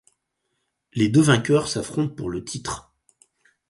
[0.93, 2.91] Les deux vainqueurs s'affrontent pour le titre.